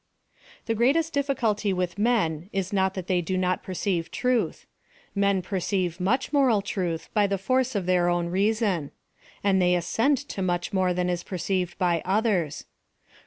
The 0.65 0.73
greatest 0.73 1.13
difficulty 1.13 1.71
with 1.73 1.99
men 1.99 2.49
is 2.51 2.73
not 2.73 2.95
thai 2.95 3.01
they 3.01 3.21
do 3.21 3.37
not 3.37 3.61
perceive 3.61 4.09
truth. 4.09 4.65
Men 5.13 5.43
perceive 5.43 5.99
much 5.99 6.33
moral 6.33 6.63
truth 6.63 7.07
by 7.13 7.27
the 7.27 7.37
force 7.37 7.75
of 7.75 7.85
their 7.85 8.09
own 8.09 8.29
reason; 8.29 8.89
and 9.43 9.61
they 9.61 9.75
assent 9.75 10.17
to 10.29 10.41
much 10.41 10.73
more 10.73 10.91
that 10.91 11.07
is 11.07 11.21
perceived 11.21 11.77
by 11.77 12.01
others. 12.03 12.65